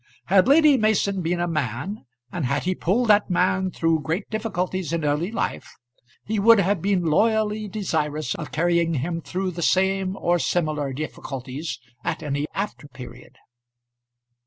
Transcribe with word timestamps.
Had 0.25 0.47
Lady 0.47 0.77
Mason 0.77 1.21
been 1.21 1.39
a 1.39 1.47
man, 1.47 2.05
and 2.31 2.45
had 2.47 2.63
he 2.63 2.73
pulled 2.73 3.07
that 3.09 3.29
man 3.29 3.69
through 3.69 3.99
great 4.01 4.27
difficulties 4.31 4.91
in 4.91 5.05
early 5.05 5.31
life, 5.31 5.75
he 6.25 6.39
would 6.39 6.59
have 6.59 6.81
been 6.81 7.05
loyally 7.05 7.67
desirous 7.67 8.33
of 8.33 8.51
carrying 8.51 8.95
him 8.95 9.21
through 9.21 9.51
the 9.51 9.61
same 9.61 10.17
or 10.17 10.39
similar 10.39 10.91
difficulties 10.91 11.77
at 12.03 12.23
any 12.23 12.47
after 12.55 12.87
period. 12.87 13.37